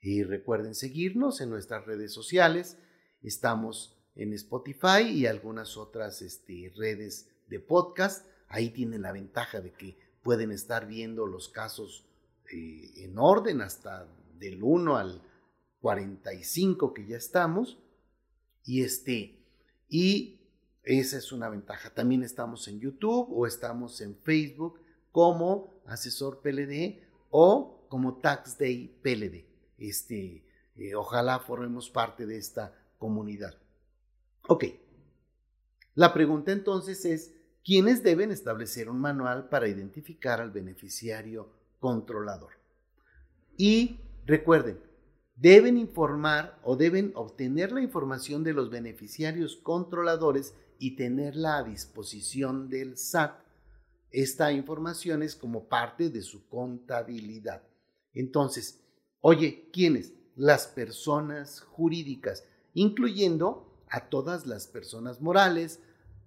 [0.00, 2.78] Y recuerden seguirnos en nuestras redes sociales.
[3.22, 8.26] Estamos en Spotify y algunas otras este, redes de podcast.
[8.48, 12.04] Ahí tienen la ventaja de que pueden estar viendo los casos
[12.52, 14.08] eh, en orden hasta
[14.40, 15.22] del 1 al
[15.80, 17.78] 45 que ya estamos.
[18.64, 19.38] Y este,
[19.88, 20.40] y
[20.82, 21.94] esa es una ventaja.
[21.94, 24.80] También estamos en YouTube o estamos en Facebook
[25.12, 29.44] como asesor PLD o como Tax Day PLD.
[29.78, 33.54] Este, eh, ojalá formemos parte de esta comunidad.
[34.48, 34.64] Ok.
[35.94, 37.35] La pregunta entonces es,
[37.66, 41.50] quienes deben establecer un manual para identificar al beneficiario
[41.80, 42.52] controlador.
[43.56, 44.78] Y recuerden,
[45.34, 52.68] deben informar o deben obtener la información de los beneficiarios controladores y tenerla a disposición
[52.68, 53.36] del SAT.
[54.12, 57.62] Esta información es como parte de su contabilidad.
[58.14, 58.80] Entonces,
[59.20, 60.12] oye, ¿quiénes?
[60.36, 65.80] Las personas jurídicas, incluyendo a todas las personas morales,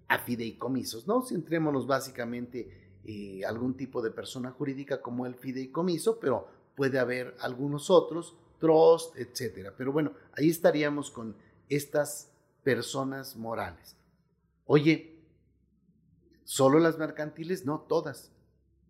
[0.09, 1.21] a fideicomisos, ¿no?
[1.21, 7.89] Centrémonos básicamente eh, algún tipo de persona jurídica como el fideicomiso, pero puede haber algunos
[7.89, 9.73] otros, trust, etcétera.
[9.77, 11.35] Pero bueno, ahí estaríamos con
[11.69, 12.31] estas
[12.63, 13.95] personas morales.
[14.65, 15.15] Oye,
[16.43, 17.65] ¿solo las mercantiles?
[17.65, 18.31] No, todas.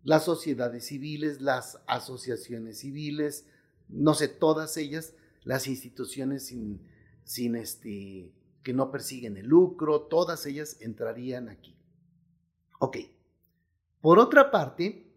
[0.02, 3.44] Las sociedades civiles, las asociaciones civiles,
[3.88, 5.14] no sé, todas ellas,
[5.44, 6.80] las instituciones sin,
[7.24, 8.32] sin este,
[8.62, 11.76] que no persiguen el lucro, todas ellas entrarían aquí.
[12.78, 12.98] Ok.
[14.00, 15.12] Por otra parte,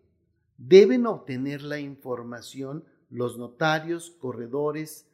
[0.57, 5.05] deben obtener la información los notarios, corredores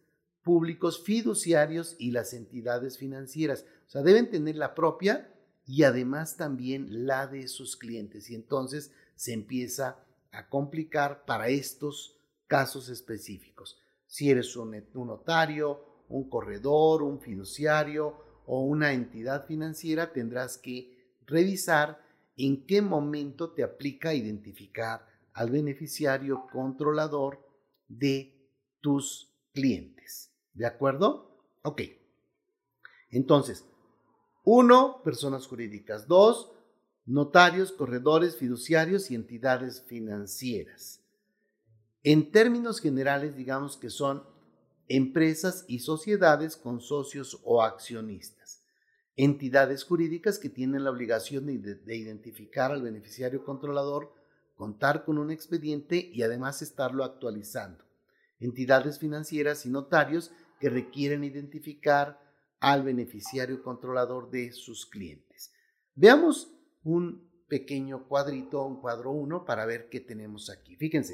[0.42, 3.66] públicos, fiduciarios y las entidades financieras.
[3.88, 5.34] O sea, deben tener la propia
[5.66, 8.30] y además también la de sus clientes.
[8.30, 10.00] Y entonces se empieza
[10.32, 12.16] a complicar para estos
[12.48, 13.82] casos específicos.
[14.08, 18.16] Si eres un, notario, un corredor, un fiduciario
[18.46, 22.04] o una entidad financiera, tendrás que revisar
[22.36, 27.40] en qué momento te aplica identificar al beneficiario controlador
[27.88, 28.36] de
[28.82, 30.32] tus clientes.
[30.54, 31.38] ¿De acuerdo?
[31.64, 31.82] Ok.
[33.12, 33.66] Entonces,
[34.44, 36.08] uno, personas jurídicas.
[36.08, 36.52] Dos,
[37.06, 41.04] notarios, corredores, fiduciarios y entidades financieras.
[42.04, 44.24] En términos generales, digamos que son
[44.90, 48.64] empresas y sociedades con socios o accionistas,
[49.16, 54.12] entidades jurídicas que tienen la obligación de, identificar al beneficiario controlador,
[54.56, 57.86] contar con un expediente y además estarlo actualizando,
[58.40, 62.20] entidades financieras y notarios que requieren identificar
[62.60, 65.54] al beneficiario controlador de sus clientes.
[65.94, 66.52] Veamos
[66.84, 70.76] un pequeño cuadrito, un cuadro 1, para ver qué tenemos aquí.
[70.76, 71.14] Fíjense.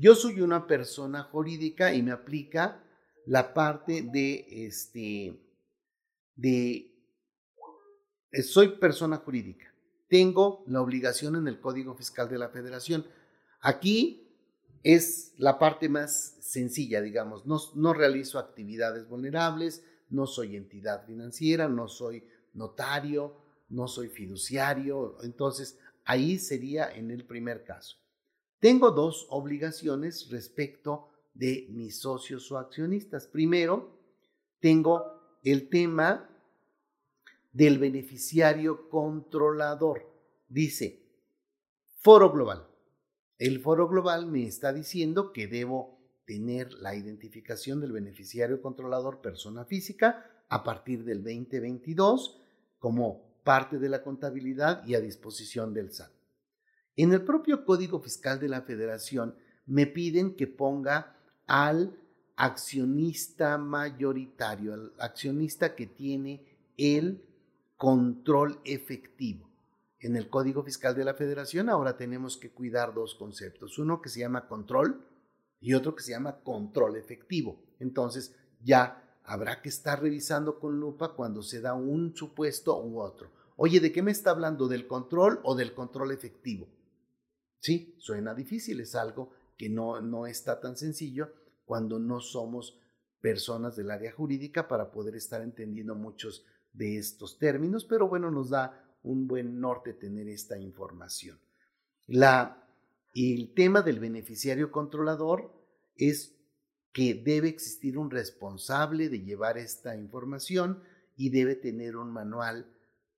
[0.00, 2.80] Yo soy una persona jurídica y me aplica
[3.26, 5.36] la parte de este
[6.36, 6.94] de
[8.44, 9.74] soy persona jurídica.
[10.08, 13.06] Tengo la obligación en el Código Fiscal de la Federación.
[13.60, 14.28] Aquí
[14.84, 17.44] es la parte más sencilla, digamos.
[17.44, 22.24] No, no realizo actividades vulnerables, no soy entidad financiera, no soy
[22.54, 23.36] notario,
[23.68, 25.16] no soy fiduciario.
[25.24, 27.98] Entonces, ahí sería en el primer caso.
[28.60, 33.26] Tengo dos obligaciones respecto de mis socios o accionistas.
[33.26, 33.96] Primero,
[34.60, 36.28] tengo el tema
[37.52, 40.06] del beneficiario controlador.
[40.48, 41.02] Dice,
[42.00, 42.66] foro global.
[43.38, 49.64] El foro global me está diciendo que debo tener la identificación del beneficiario controlador persona
[49.64, 52.40] física a partir del 2022
[52.80, 56.17] como parte de la contabilidad y a disposición del SAT.
[56.98, 59.36] En el propio Código Fiscal de la Federación
[59.66, 61.16] me piden que ponga
[61.46, 61.96] al
[62.34, 66.44] accionista mayoritario, al accionista que tiene
[66.76, 67.22] el
[67.76, 69.48] control efectivo.
[70.00, 74.08] En el Código Fiscal de la Federación ahora tenemos que cuidar dos conceptos, uno que
[74.08, 75.00] se llama control
[75.60, 77.60] y otro que se llama control efectivo.
[77.78, 78.34] Entonces
[78.64, 83.30] ya habrá que estar revisando con lupa cuando se da un supuesto u otro.
[83.54, 84.66] Oye, ¿de qué me está hablando?
[84.66, 86.66] ¿Del control o del control efectivo?
[87.60, 91.32] Sí, suena difícil, es algo que no, no está tan sencillo
[91.64, 92.78] cuando no somos
[93.20, 98.50] personas del área jurídica para poder estar entendiendo muchos de estos términos, pero bueno, nos
[98.50, 101.38] da un buen norte tener esta información.
[102.06, 102.68] La,
[103.14, 105.52] el tema del beneficiario controlador
[105.96, 106.36] es
[106.92, 110.82] que debe existir un responsable de llevar esta información
[111.16, 112.66] y debe tener un manual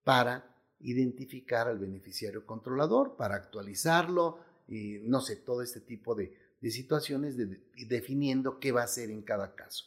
[0.03, 0.50] para
[0.81, 4.39] identificar al beneficiario controlador, para actualizarlo,
[4.69, 7.37] y no sé, todo este tipo de, situaciones
[7.89, 9.87] definiendo qué va a hacer en cada caso.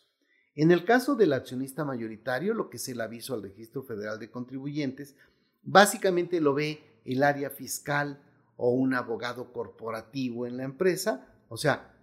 [0.55, 4.31] En el caso del accionista mayoritario, lo que es el aviso al Registro Federal de
[4.31, 5.15] Contribuyentes,
[5.61, 8.23] básicamente lo ve el área fiscal
[8.57, 11.95] o un abogado corporativo en la empresa, o sea,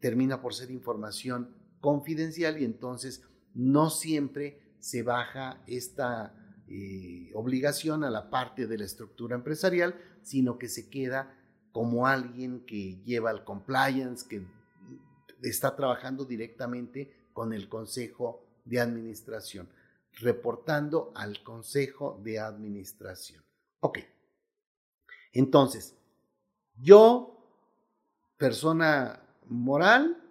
[0.00, 3.22] termina por ser información confidencial y entonces
[3.54, 10.58] no siempre se baja esta eh, obligación a la parte de la estructura empresarial, sino
[10.58, 11.38] que se queda
[11.72, 14.46] como alguien que lleva el compliance, que
[15.42, 19.68] está trabajando directamente con el Consejo de Administración,
[20.12, 23.44] reportando al Consejo de Administración.
[23.80, 23.98] Ok.
[25.32, 25.94] Entonces,
[26.80, 27.46] yo,
[28.38, 30.22] persona moral,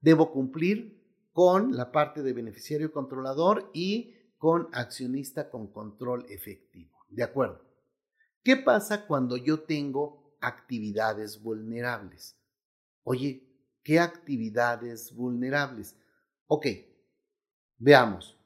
[0.00, 0.96] debo cumplir
[1.32, 7.04] con la parte de beneficiario controlador y con accionista con control efectivo.
[7.08, 7.64] ¿De acuerdo?
[8.42, 12.36] ¿Qué pasa cuando yo tengo actividades vulnerables?
[13.02, 13.42] Oye,
[13.82, 15.96] ¿qué actividades vulnerables?
[16.46, 16.66] Ok,
[17.78, 18.36] veamos.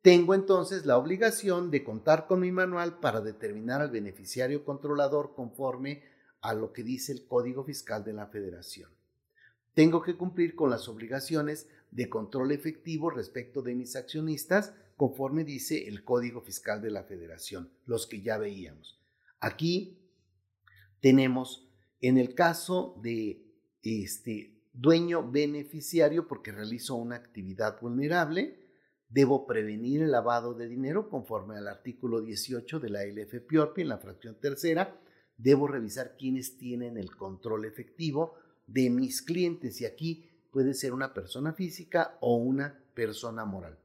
[0.00, 6.02] Tengo entonces la obligación de contar con mi manual para determinar al beneficiario controlador conforme
[6.42, 8.90] a lo que dice el Código Fiscal de la Federación.
[9.72, 15.88] Tengo que cumplir con las obligaciones de control efectivo respecto de mis accionistas conforme dice
[15.88, 19.00] el Código Fiscal de la Federación, los que ya veíamos.
[19.40, 19.98] Aquí
[21.00, 21.68] tenemos
[22.00, 23.44] en el caso de
[23.82, 28.58] este dueño beneficiario porque realizo una actividad vulnerable,
[29.08, 33.88] debo prevenir el lavado de dinero conforme al artículo 18 de la LF PIORPI en
[33.88, 35.00] la fracción tercera,
[35.36, 38.34] debo revisar quiénes tienen el control efectivo
[38.66, 43.78] de mis clientes y aquí puede ser una persona física o una persona moral.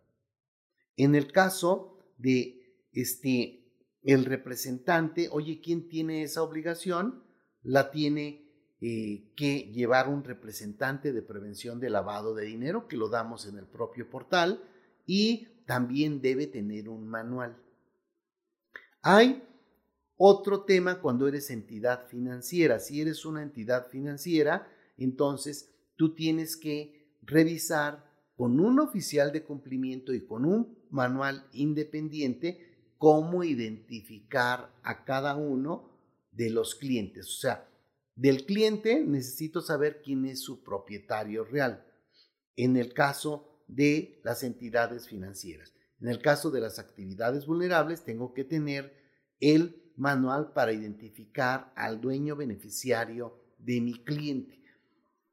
[0.99, 3.63] En el caso de este,
[4.03, 7.23] el representante, oye, ¿quién tiene esa obligación?
[7.63, 8.51] La tiene
[8.81, 13.57] eh, que llevar un representante de prevención de lavado de dinero, que lo damos en
[13.57, 14.61] el propio portal,
[15.05, 17.57] y también debe tener un manual.
[19.01, 19.41] Hay
[20.17, 22.77] otro tema cuando eres entidad financiera.
[22.77, 24.67] Si eres una entidad financiera,
[24.97, 32.93] entonces tú tienes que revisar con un oficial de cumplimiento y con un manual independiente
[32.97, 35.89] cómo identificar a cada uno
[36.31, 37.27] de los clientes.
[37.27, 37.67] O sea,
[38.15, 41.85] del cliente necesito saber quién es su propietario real.
[42.55, 45.73] En el caso de las entidades financieras.
[46.01, 48.93] En el caso de las actividades vulnerables, tengo que tener
[49.39, 54.63] el manual para identificar al dueño beneficiario de mi cliente.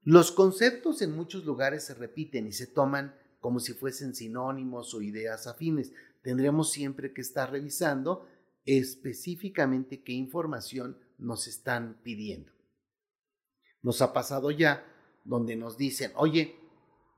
[0.02, 3.14] Los conceptos en muchos lugares se repiten y se toman
[3.46, 5.92] como si fuesen sinónimos o ideas afines.
[6.20, 8.26] Tendremos siempre que estar revisando
[8.64, 12.50] específicamente qué información nos están pidiendo.
[13.82, 14.84] Nos ha pasado ya
[15.22, 16.56] donde nos dicen, oye,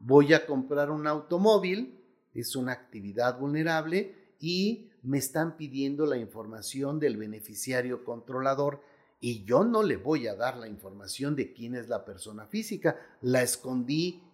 [0.00, 1.98] voy a comprar un automóvil,
[2.34, 8.82] es una actividad vulnerable y me están pidiendo la información del beneficiario controlador
[9.18, 13.00] y yo no le voy a dar la información de quién es la persona física.
[13.22, 14.27] La escondí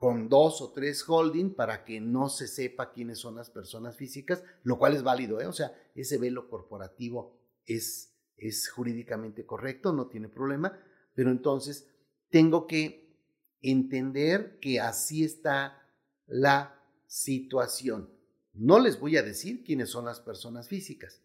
[0.00, 4.42] con dos o tres holding para que no se sepa quiénes son las personas físicas,
[4.62, 5.46] lo cual es válido, ¿eh?
[5.46, 10.80] o sea, ese velo corporativo es, es jurídicamente correcto, no tiene problema,
[11.14, 11.86] pero entonces
[12.30, 13.14] tengo que
[13.60, 15.86] entender que así está
[16.26, 18.08] la situación.
[18.54, 21.20] No les voy a decir quiénes son las personas físicas,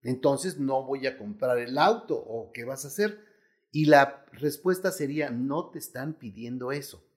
[0.00, 3.22] entonces no voy a comprar el auto o qué vas a hacer.
[3.70, 7.09] Y la respuesta sería, no te están pidiendo eso.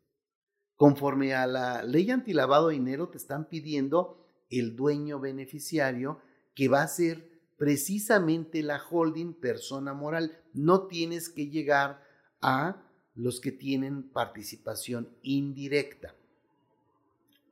[0.83, 4.17] Conforme a la ley antilavado de dinero, te están pidiendo
[4.49, 6.19] el dueño beneficiario
[6.53, 7.25] que va a ser
[7.55, 10.37] precisamente la holding persona moral.
[10.53, 12.03] No tienes que llegar
[12.41, 12.83] a
[13.15, 16.13] los que tienen participación indirecta.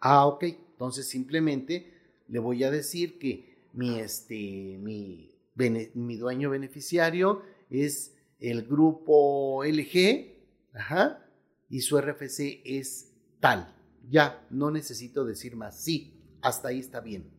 [0.01, 0.43] Ah, ok.
[0.43, 1.93] Entonces simplemente
[2.27, 10.35] le voy a decir que mi, este, mi, dueño beneficiario es el grupo LG,
[10.73, 11.25] ajá,
[11.69, 13.10] y su RFC es
[13.41, 13.75] tal.
[14.09, 15.83] Ya, no necesito decir más.
[15.83, 17.29] Sí, hasta ahí está bien.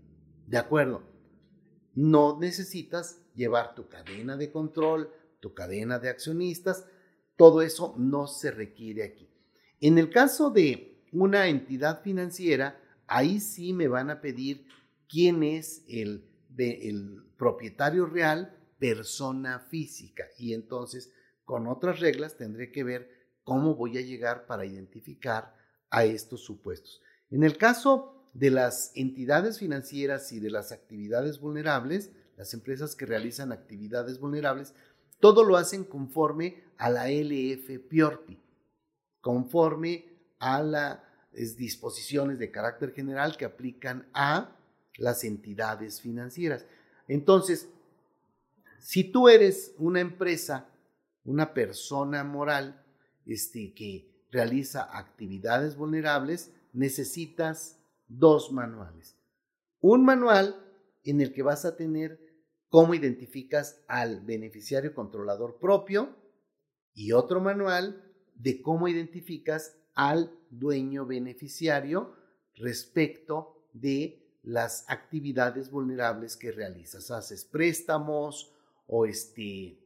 [0.47, 1.03] De acuerdo.
[1.95, 6.85] No necesitas llevar tu cadena de control, tu cadena de accionistas.
[7.37, 9.29] Todo eso no se requiere aquí.
[9.81, 14.67] En el caso de una entidad financiera, ahí sí me van a pedir
[15.09, 16.29] quién es el,
[17.37, 20.25] propietario real, persona física.
[20.39, 21.13] Y entonces,
[21.45, 23.11] con otras reglas, tendré que ver
[23.43, 25.55] cómo voy a llegar para identificar
[25.93, 27.01] a estos supuestos.
[27.31, 33.07] En el caso de las entidades financieras y de las actividades vulnerables, las empresas que
[33.07, 34.75] realizan actividades vulnerables,
[35.21, 38.41] todo lo hacen conforme a la LF Piorpi,
[39.21, 40.07] conforme
[40.41, 40.99] a las
[41.57, 44.57] disposiciones de carácter general que aplican a
[44.97, 46.65] las entidades financieras.
[47.07, 47.69] Entonces,
[48.79, 50.67] si tú eres una empresa,
[51.25, 52.83] una persona moral
[53.27, 59.17] este, que realiza actividades vulnerables, necesitas dos manuales.
[59.81, 60.57] Un manual
[61.05, 62.19] en el que vas a tener
[62.69, 66.17] cómo identificas al beneficiario controlador propio
[66.95, 68.03] y otro manual
[68.35, 72.17] de cómo identificas al dueño beneficiario
[72.55, 77.11] respecto de las actividades vulnerables que realizas.
[77.11, 78.55] Haces préstamos
[78.87, 79.79] o este,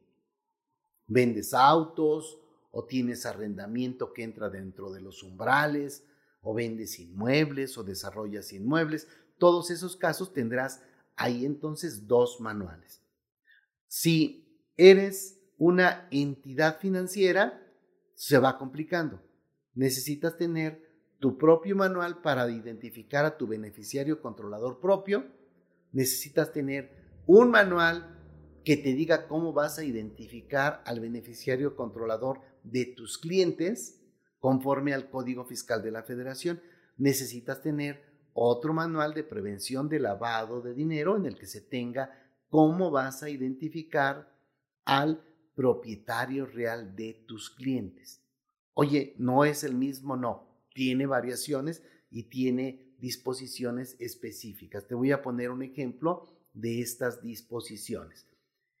[1.07, 2.39] vendes autos
[2.77, 6.05] o tienes arrendamiento que entra dentro de los umbrales
[6.41, 9.07] o vendes inmuebles o desarrollas inmuebles.
[9.39, 10.83] Todos esos casos tendrás
[11.15, 13.01] ahí entonces dos manuales.
[13.87, 17.67] Si eres una entidad financiera,
[18.13, 19.23] se va complicando.
[19.73, 20.79] Necesitas tener
[21.19, 25.25] tu propio manual para identificar a tu beneficiario controlador propio.
[25.93, 28.16] Necesitas tener un manual
[28.67, 34.01] que te diga cómo vas a identificar al beneficiario controlador de tus clientes
[34.39, 36.61] conforme al Código Fiscal de la Federación.
[36.97, 42.11] Necesitas tener otro manual de prevención de lavado de dinero en el que se tenga
[42.49, 44.35] cómo vas a identificar
[44.83, 45.23] al
[45.55, 48.21] propietario real de tus clientes.
[48.73, 54.89] Oye, no es el mismo, no tiene variaciones y tiene disposiciones específicas.
[54.89, 58.26] Te voy a poner un ejemplo de estas disposiciones.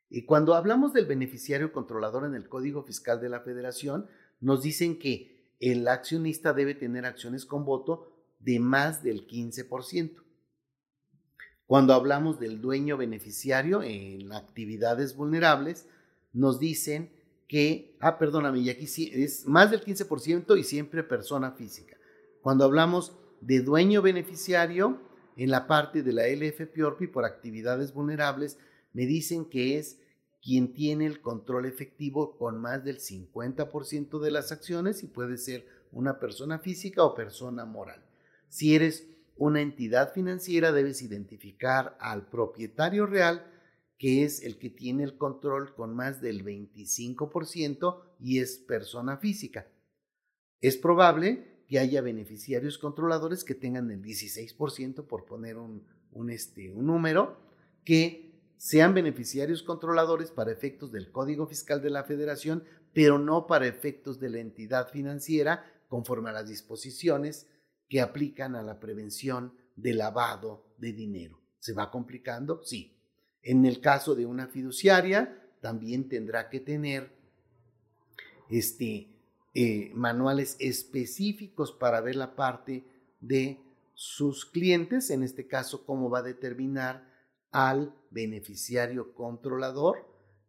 [0.09, 4.07] Y cuando hablamos del beneficiario controlador en el Código Fiscal de la Federación,
[4.39, 10.23] nos dicen que el accionista debe tener acciones con voto de más del 15%.
[11.65, 15.87] Cuando hablamos del dueño beneficiario en actividades vulnerables,
[16.31, 17.11] nos dicen
[17.47, 21.97] que, ah, perdóname, y aquí sí, es más del 15% y siempre persona física.
[22.41, 25.01] Cuando hablamos de dueño beneficiario,
[25.35, 28.57] en la parte de la LF Piorpi por actividades vulnerables,
[28.93, 29.99] me dicen que es
[30.41, 35.67] quien tiene el control efectivo con más del 50% de las acciones y puede ser
[35.91, 38.03] una persona física o persona moral.
[38.49, 43.45] Si eres una entidad financiera, debes identificar al propietario real
[43.97, 49.67] que es el que tiene el control con más del 25% y es persona física.
[50.61, 55.83] Es probable que haya beneficiarios controladores que tengan el 16%, por poner un,
[56.29, 57.37] este, un número,
[57.83, 58.26] que
[58.57, 64.19] sean beneficiarios controladores para efectos del Código Fiscal de la Federación, pero no para efectos
[64.19, 67.47] de la entidad financiera, conforme a las disposiciones
[67.87, 71.39] que aplican a la prevención de lavado de dinero.
[71.59, 72.61] ¿Se va complicando?
[72.63, 72.97] Sí.
[73.41, 77.11] En el caso de una fiduciaria, también tendrá que tener
[78.49, 79.07] este,
[79.53, 82.83] eh, manuales específicos para ver la parte
[83.21, 83.59] de
[83.93, 87.16] sus clientes, en este caso, cómo va a determinar
[87.51, 90.05] al beneficiario controlador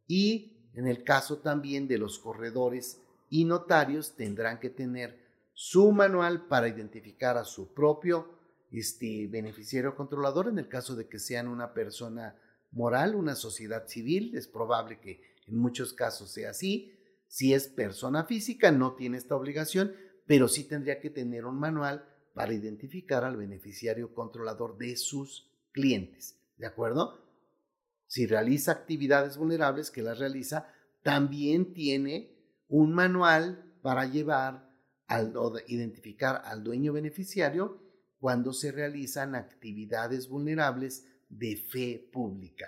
[0.06, 3.00] y en el caso también de los corredores
[3.30, 5.18] y notarios tendrán que tener
[5.52, 8.28] su manual para identificar a su propio
[8.70, 12.36] este, beneficiario controlador en el caso de que sean una persona
[12.70, 16.92] moral, una sociedad civil, es probable que en muchos casos sea así.
[17.26, 19.94] Si es persona física, no tiene esta obligación,
[20.26, 26.37] pero sí tendría que tener un manual para identificar al beneficiario controlador de sus clientes.
[26.58, 27.24] ¿De acuerdo?
[28.06, 30.68] Si realiza actividades vulnerables, que las realiza,
[31.02, 32.36] también tiene
[32.68, 34.68] un manual para llevar
[35.06, 37.80] al, o identificar al dueño beneficiario
[38.18, 42.66] cuando se realizan actividades vulnerables de fe pública.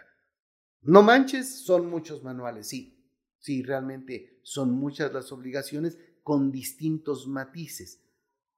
[0.83, 3.05] No manches, son muchos manuales, sí,
[3.39, 8.01] sí, realmente son muchas las obligaciones con distintos matices.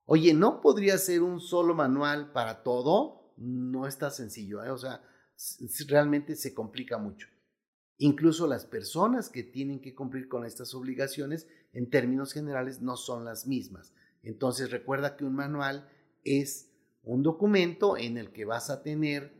[0.04, 3.32] Oye, ¿no podría ser un solo manual para todo?
[3.38, 4.70] No está sencillo, ¿eh?
[4.70, 5.00] o sea,
[5.88, 7.28] realmente se complica mucho.
[7.98, 13.24] Incluso las personas que tienen que cumplir con estas obligaciones, en términos generales, no son
[13.24, 13.92] las mismas.
[14.22, 15.88] Entonces recuerda que un manual
[16.24, 16.68] es
[17.04, 19.32] un documento en el que vas a tener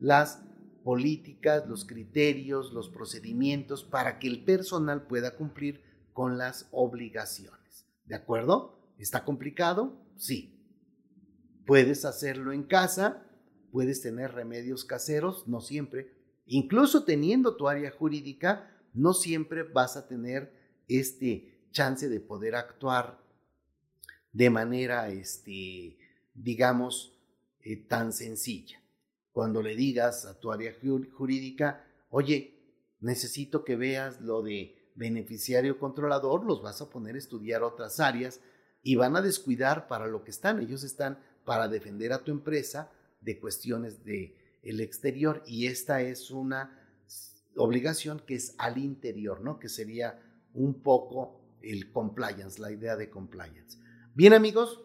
[0.00, 0.42] las
[0.84, 5.82] políticas, los criterios, los procedimientos para que el personal pueda cumplir
[6.12, 7.86] con las obligaciones.
[8.04, 8.78] ¿De acuerdo?
[8.98, 10.00] ¿Está complicado?
[10.16, 10.52] Sí.
[11.66, 13.25] Puedes hacerlo en casa,
[13.76, 16.10] puedes tener remedios caseros, no siempre.
[16.46, 20.50] Incluso teniendo tu área jurídica, no siempre vas a tener
[20.88, 23.20] este chance de poder actuar
[24.32, 25.98] de manera, este,
[26.32, 27.20] digamos,
[27.60, 28.80] eh, tan sencilla.
[29.30, 30.74] Cuando le digas a tu área
[31.12, 32.58] jurídica, oye,
[33.00, 38.40] necesito que veas lo de beneficiario controlador, los vas a poner a estudiar otras áreas
[38.82, 40.62] y van a descuidar para lo que están.
[40.62, 42.90] Ellos están para defender a tu empresa
[43.26, 46.80] de cuestiones de el exterior y esta es una
[47.56, 49.58] obligación que es al interior, ¿no?
[49.58, 50.22] Que sería
[50.54, 53.78] un poco el compliance, la idea de compliance.
[54.14, 54.80] Bien amigos,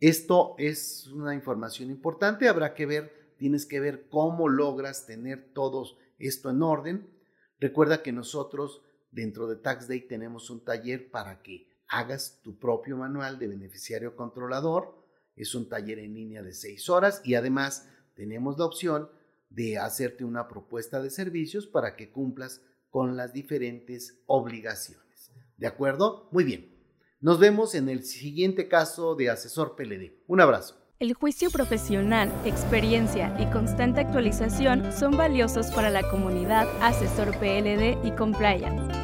[0.00, 5.84] esto es una información importante, habrá que ver, tienes que ver cómo logras tener todo
[6.18, 7.10] esto en orden.
[7.60, 12.96] Recuerda que nosotros dentro de Tax Day tenemos un taller para que hagas tu propio
[12.96, 15.03] manual de beneficiario controlador.
[15.36, 19.08] Es un taller en línea de seis horas y además tenemos la opción
[19.50, 22.60] de hacerte una propuesta de servicios para que cumplas
[22.90, 25.32] con las diferentes obligaciones.
[25.56, 26.28] ¿De acuerdo?
[26.32, 26.74] Muy bien.
[27.20, 30.12] Nos vemos en el siguiente caso de asesor PLD.
[30.26, 30.76] Un abrazo.
[31.00, 38.12] El juicio profesional, experiencia y constante actualización son valiosos para la comunidad asesor PLD y
[38.12, 39.03] compliance.